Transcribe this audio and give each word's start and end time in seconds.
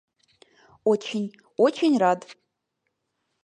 Очень, 0.83 1.31
очень 1.57 1.99
рад! 1.99 2.25